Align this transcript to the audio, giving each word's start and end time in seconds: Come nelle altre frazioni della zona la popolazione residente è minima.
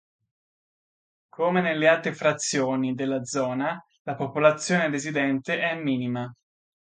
Come 1.29 1.61
nelle 1.61 1.87
altre 1.87 2.15
frazioni 2.15 2.95
della 2.95 3.23
zona 3.23 3.79
la 4.01 4.15
popolazione 4.15 4.89
residente 4.89 5.59
è 5.59 5.75
minima. 5.75 6.27